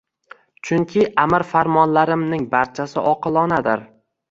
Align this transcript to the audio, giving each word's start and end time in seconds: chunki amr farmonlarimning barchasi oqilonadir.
chunki 0.69 1.03
amr 1.25 1.45
farmonlarimning 1.51 2.49
barchasi 2.57 3.07
oqilonadir. 3.15 3.89